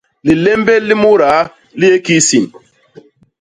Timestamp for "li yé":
1.79-1.97